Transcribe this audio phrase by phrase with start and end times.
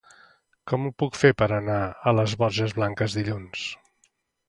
[0.71, 1.77] Com ho puc fer per anar
[2.13, 3.73] a les Borges Blanques dilluns?